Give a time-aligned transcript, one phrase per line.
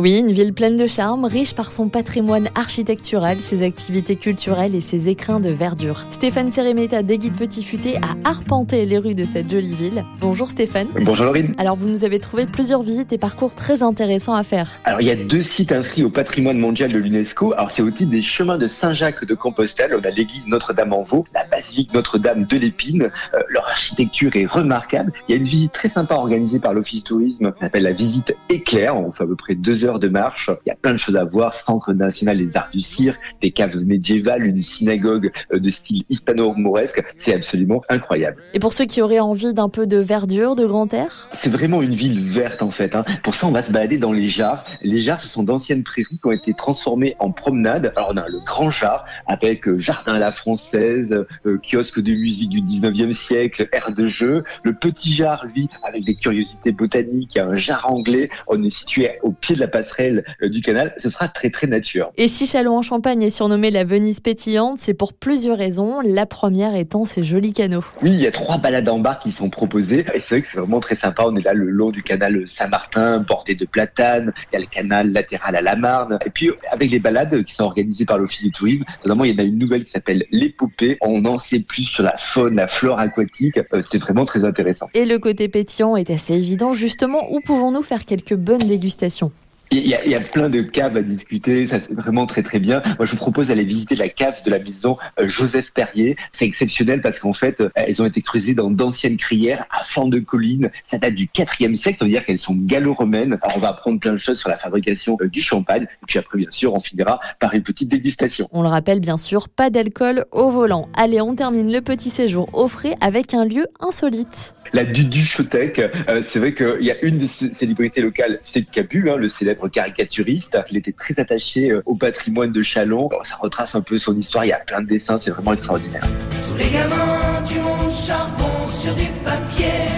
[0.00, 4.80] Oui, une ville pleine de charme, riche par son patrimoine architectural, ses activités culturelles et
[4.80, 6.04] ses écrins de verdure.
[6.12, 10.04] Stéphane Séréméta des Guides Petit Futé a arpenté les rues de cette jolie ville.
[10.20, 10.86] Bonjour Stéphane.
[11.00, 11.52] Bonjour Laurine.
[11.58, 14.70] Alors vous nous avez trouvé plusieurs visites et parcours très intéressants à faire.
[14.84, 17.54] Alors il y a deux sites inscrits au patrimoine mondial de l'UNESCO.
[17.54, 19.90] Alors c'est au titre des chemins de Saint-Jacques de Compostelle.
[20.00, 23.10] On a l'église Notre-Dame-en-Vaux, la basilique Notre-Dame de l'Épine.
[23.34, 25.12] Euh, leur architecture est remarquable.
[25.28, 27.92] Il y a une visite très sympa organisée par l'Office du tourisme qui s'appelle la
[27.92, 28.96] visite éclair.
[28.96, 30.50] On fait à peu près deux heures de marche.
[30.66, 31.54] Il y a plein de choses à voir.
[31.54, 37.02] Centre national des arts du cirque, des caves médiévales, une synagogue euh, de style hispano-mauresque.
[37.16, 38.42] C'est absolument incroyable.
[38.52, 41.30] Et pour ceux qui auraient envie d'un peu de verdure, de grand air?
[41.32, 42.94] C'est vraiment une ville verte en fait.
[42.94, 43.04] Hein.
[43.22, 44.64] Pour ça, on va se balader dans les jarres.
[44.82, 47.92] Les jarres, ce sont d'anciennes prairies qui ont été transformées en promenades.
[47.96, 52.12] Alors on a le grand jar avec euh, jardin à la française, euh, kiosque de
[52.12, 54.44] musique du 19e siècle, aire de jeu.
[54.64, 58.28] Le petit jar, lui, avec des curiosités botaniques, un jar anglais.
[58.48, 61.66] On est situé au pied de la passerelle euh, du canal, ce sera très très
[61.66, 62.10] nature.
[62.16, 66.00] Et si Châlons-en-Champagne est surnommé la Venise pétillante, c'est pour plusieurs raisons.
[66.00, 67.84] La première étant ses jolis canaux.
[68.02, 70.04] Oui, il y a trois balades en bar qui sont proposées.
[70.14, 71.24] Et c'est vrai que c'est vraiment très sympa.
[71.26, 74.32] On est là le long du canal Saint-Martin, bordé de platanes.
[74.52, 76.18] Il y a le canal latéral à la Marne.
[76.26, 79.34] Et puis, avec les balades qui sont organisées par l'Office du tourisme, notamment, il y
[79.34, 80.98] en a une nouvelle qui s'appelle l'épopée.
[81.00, 83.58] On en sait plus sur la faune, la flore aquatique.
[83.74, 84.88] Euh, c'est vraiment très intéressant.
[84.94, 86.72] Et le côté pétillant est assez évident.
[86.72, 89.32] Justement, où pouvons-nous faire quelques bonnes dégustations?
[89.70, 92.42] Il y, a, il y, a, plein de caves à discuter, ça c'est vraiment très
[92.42, 92.82] très bien.
[92.98, 96.16] Moi je vous propose d'aller visiter la cave de la maison euh, Joseph Perrier.
[96.32, 100.08] C'est exceptionnel parce qu'en fait euh, elles ont été creusées dans d'anciennes crières à flanc
[100.08, 100.70] de colline.
[100.84, 103.38] Ça date du 4e siècle, ça veut dire qu'elles sont gallo-romaines.
[103.42, 105.82] Alors on va apprendre plein de choses sur la fabrication euh, du champagne.
[105.84, 108.48] Et puis après bien sûr on finira par une petite dégustation.
[108.52, 110.88] On le rappelle bien sûr, pas d'alcool au volant.
[110.94, 115.78] Allez on termine le petit séjour au frais avec un lieu insolite la Duduchotec.
[115.78, 119.57] Euh, c'est vrai qu'il y a une des célébrités locales, c'est Cabu, hein, le célèbre
[119.66, 120.56] caricaturiste.
[120.70, 123.08] Il était très attaché euh, au patrimoine de Chalon.
[123.24, 124.44] ça retrace un peu son histoire.
[124.44, 126.02] Il y a plein de dessins, c'est vraiment extraordinaire.
[126.48, 129.88] Tous les gamins du monde charbon sur du papier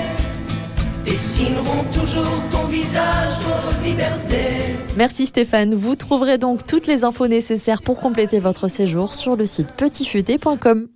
[1.05, 4.77] dessineront toujours ton visage aux libertés.
[4.97, 5.75] Merci Stéphane.
[5.75, 10.89] Vous trouverez donc toutes les infos nécessaires pour compléter votre séjour sur le site petitfuté.com.